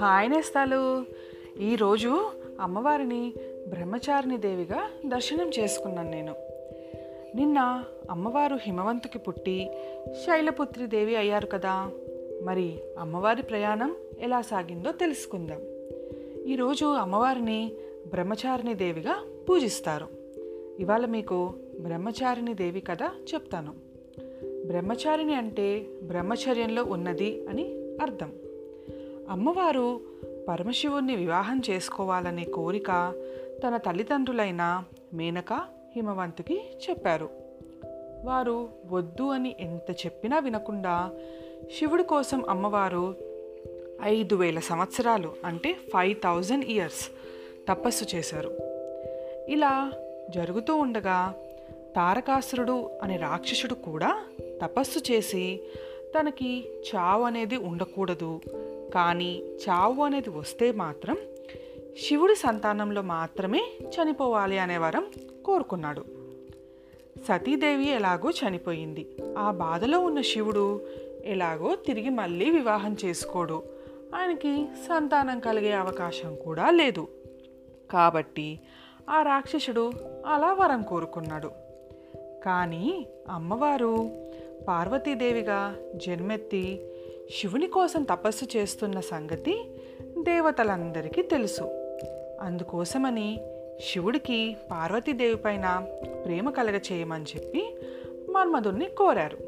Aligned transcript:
Hi 0.00 0.30
నేస్తాలు. 0.30 1.04
ఈరోజు 1.60 2.30
అమ్మవారిని 2.60 3.32
బ్రహ్మచారిణి 3.68 4.38
దేవిగా 4.38 4.90
దర్శనం 5.06 5.50
చేసుకున్నాను 5.58 6.10
నేను. 6.10 6.34
నిన్న 7.34 7.84
అమ్మవారు 8.10 8.58
హిమవంతుకి 8.62 9.18
పుట్టి 9.18 9.70
శైలపుత్రి 10.12 10.86
దేవి 10.86 11.16
అయ్యారు 11.16 11.46
కదా. 11.46 11.90
మరి 12.42 12.78
అమ్మవారి 12.98 13.42
ప్రయాణం 13.42 13.96
ఎలా 14.18 14.40
సాగిందో 14.40 14.92
తెలుసుకుందాం. 14.92 15.60
ఈరోజు 16.46 16.86
అమ్మవారిని 16.86 17.72
బ్రహ్మచారిణి 18.10 18.74
దేవిగా 18.74 19.24
పూజిస్తారు. 19.48 20.06
ఇవాళ 20.78 21.06
మీకు 21.06 21.54
బ్రహ్మచారిణి 21.80 22.54
దేవి 22.54 22.80
కథ 22.80 23.02
చెప్తాను. 23.02 23.85
బ్రహ్మచారిణి 24.66 25.34
అంటే 25.34 25.86
బ్రహ్మచర్యంలో 26.02 26.84
ఉన్నది 26.84 27.46
అని 27.48 27.64
అర్థం. 28.02 28.32
అమ్మవారు 29.30 30.00
పరమశివుణ్ణి 30.48 31.16
వివాహం 31.16 31.62
చేసుకోవాలనే 31.70 32.44
కోరిక 32.44 33.12
తన 33.64 33.76
తల్లిదండ్రులైన 33.76 34.84
మేనక 35.14 35.52
హిమవంతుకి 35.96 36.60
చెప్పారు. 36.90 37.28
వారు 38.24 38.68
వద్దు 38.90 39.22
అని 39.22 39.56
ఎంత 39.60 39.92
చెప్పినా 39.92 40.38
వినకుండా 40.38 41.10
శివుడి 41.78 42.02
కోసం 42.02 42.44
అమ్మవారు 42.48 43.14
ఐదు 44.02 44.34
వేల 44.34 44.58
సంవత్సరాలు 44.58 45.32
అంటే 45.44 45.72
ఫైవ్ 45.72 46.14
థౌజండ్ 46.24 46.64
ఇయర్స్ 46.64 47.08
తపస్సు 47.68 48.16
చేశారు. 48.16 48.50
ఇలా 49.48 49.92
జరుగుతూ 50.30 50.76
ఉండగా 50.76 51.34
తారకాసురుడు 51.96 52.90
అనే 53.02 53.16
రాక్షసుడు 53.16 53.74
కూడా 53.74 54.24
తపస్సు 54.62 55.12
చేసి 55.12 55.60
తనకి 56.18 56.68
చావు 56.94 57.22
అనేది 57.22 57.56
ఉండకూడదు. 57.56 58.40
కానీ 58.94 59.42
చావు 59.68 60.04
అనేది 60.04 60.30
వస్తే 60.30 60.72
మాత్రం 60.72 61.16
శివుడి 62.02 62.34
సంతానంలో 62.34 63.02
మాత్రమే 63.02 63.70
చనిపోవాలి 63.88 64.58
అనే 64.58 64.78
వరం 64.78 65.06
కోరుకున్నాడు. 65.44 66.04
సతీదేవి 67.28 67.88
ఎలాగో 67.88 68.30
చనిపోయింది. 68.30 69.16
ఆ 69.38 69.50
బాధలో 69.50 70.00
ఉన్న 70.00 70.20
శివుడు 70.20 70.80
ఎలాగో 71.24 71.74
తిరిగి 71.74 72.10
మళ్ళీ 72.10 72.50
వివాహం 72.50 72.96
చేసుకోడు. 73.04 73.62
ఆయనకి 74.14 74.66
సంతానం 74.88 75.40
కలిగే 75.40 75.72
అవకాశం 75.72 76.36
కూడా 76.36 76.70
లేదు. 76.70 77.08
కాబట్టి 77.90 78.60
ఆ 79.10 79.22
రాక్షసుడు 79.22 79.92
అలా 80.26 80.52
వరం 80.52 80.82
కోరుకున్నాడు. 80.82 81.50
కానీ 82.44 83.06
అమ్మవారు 83.30 84.08
పార్వతీదేవిగా 84.68 85.76
జన్మెత్తి 85.94 86.80
శివుని 87.30 87.66
కోసం 87.66 88.02
తపస్సు 88.02 88.58
చేస్తున్న 88.58 89.00
సంగతి 89.00 89.64
దేవతలందరికీ 90.02 91.22
తెలుసు. 91.22 91.62
అందుకోసమని 92.40 93.40
శివుడికి 93.92 94.56
పార్వతీదేవి 94.70 95.36
పైన 95.36 95.86
ప్రేమ 96.24 96.50
కలగ 96.50 96.78
చేయమని 96.92 97.24
చెప్పి 97.24 97.76
మన్మధుణ్ణి 98.30 98.84
కోరారు. 98.84 99.38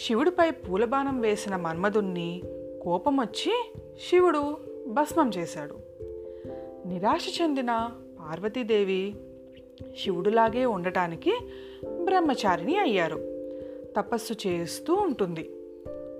శివుడిపై 0.00 0.50
పూలబాణం 0.50 1.20
వేసిన 1.20 1.56
మన్మధుణ్ణి 1.56 2.42
కోపం 2.82 3.20
వచ్చి 3.20 3.72
శివుడు 4.10 4.56
భస్మం 4.88 5.30
చేశాడు. 5.30 5.76
నిరాశ 6.88 7.40
చెందిన 7.42 7.90
పార్వతీదేవి 8.20 9.14
శివుడులాగే 10.02 10.64
ఉండటానికి 10.64 11.38
బ్రహ్మచారిణి 12.04 12.78
అయ్యారు. 12.78 13.31
తపస్సు 13.96 14.48
చేస్తూ 14.48 14.94
ఉంటుంది. 14.94 15.50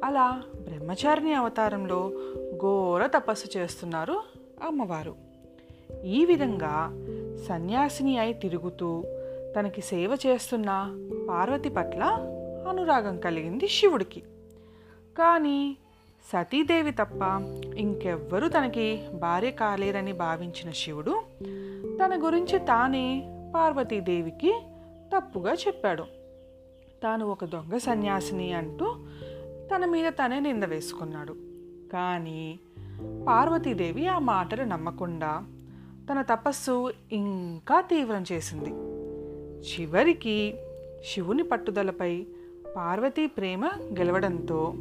అలా 0.04 0.42
బ్రహ్మచారిణి 0.60 1.34
అవతారంలో 1.34 2.12
ఘోర 2.56 3.06
తపస్సు 3.06 3.58
చేస్తున్నారు 3.58 4.22
అమ్మవారు. 4.62 5.14
ఈ 6.04 6.24
విధంగా 6.24 6.90
సన్యాసిని 7.48 8.18
అయి 8.18 8.34
తిరుగుతూ 8.34 9.04
తనకి 9.58 9.80
సేవ 9.80 10.16
చేస్తున్న 10.26 10.66
పార్వతి 11.28 11.68
పట్ల 11.68 12.02
అనురాగం 12.68 13.20
కలిగింది 13.20 13.68
శివుడికి. 13.68 14.20
కానీ 15.18 15.76
సతీదేవి 16.32 16.90
తప్ప 16.90 17.20
ఇంకెవ్వరూ 17.76 18.48
తనకి 18.48 19.06
భార్య 19.12 19.50
కాలేరని 19.50 20.12
భావించిన 20.12 20.70
శివుడు 20.70 21.22
తన 21.86 22.24
గురించి 22.24 22.58
తానే 22.58 23.22
పార్వతీదేవికి 23.54 24.60
తప్పుగా 25.16 25.52
చెప్పాడు. 25.52 26.04
తాను 27.02 27.26
ఒక 27.26 27.44
దొంగ 27.44 27.76
సన్యాసిని 27.76 28.52
అంటూ 28.52 28.96
తన 29.74 29.84
మీద 29.84 30.12
తనే 30.12 30.40
నింద 30.40 30.64
వేసుకున్నాడు. 30.64 31.32
కానీ 31.92 32.58
పార్వతీదేవి 33.26 34.06
ఆ 34.06 34.18
మాటలు 34.18 34.62
నమ్మకుండా 34.62 35.44
తన 36.10 36.22
తపస్సు 36.22 36.92
ఇంకా 37.12 37.80
తీవ్రం 37.80 38.24
చేసింది. 38.32 38.70
చివరికి 39.70 40.54
శివుని 41.14 41.42
పట్టుదలపై 41.42 42.26
పార్వతీ 42.76 43.26
ప్రేమ 43.26 43.66
గెలవడంతో 43.66 44.74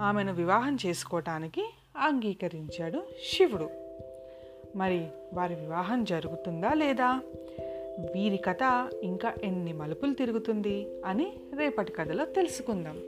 ఆమెను 0.00 0.32
వివాహం 0.32 0.78
చేసుకోవటానికి 0.86 1.72
అంగీకరించాడు 1.96 3.02
శివుడు. 3.32 3.68
మరి 4.76 5.06
వారి 5.34 5.54
వివాహం 5.54 6.04
జరుగుతుందా 6.04 6.74
లేదా? 6.74 7.20
వీరి 8.00 8.36
కథ 8.36 8.90
ఇంకా 9.02 9.34
ఎన్ని 9.44 9.72
మలుపులు 9.72 10.14
తిరుగుతుంది 10.14 10.86
అని 11.04 11.32
రేపటి 11.58 11.92
కథలో 11.92 12.24
తెలుసుకుందాం. 12.24 13.02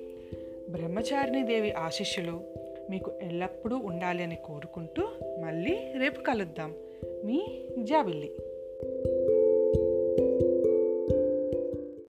బ్రహ్మచారిణి 0.69 1.43
దేవి 1.43 1.73
ఆశిష్యులు 1.73 2.41
మీకు 2.91 3.13
ఎల్లప్పుడూ 3.23 3.77
ఉండాలి 3.77 4.23
అని 4.23 4.37
కోరుకుంటూ 4.45 5.03
మళ్ళీ 5.45 5.93
రేపు 5.99 6.21
కలుద్దాం. 6.21 6.75
మీ 7.25 7.63
జాబిల్లి. 7.79 8.33